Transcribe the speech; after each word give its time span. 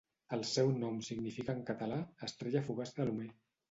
El 0.37 0.45
seu 0.51 0.71
nom 0.85 0.97
significa 1.09 1.57
en 1.59 1.63
català 1.71 2.03
Estrella 2.33 2.67
fugaç 2.71 2.99
de 3.01 3.11
Lomé. 3.13 3.35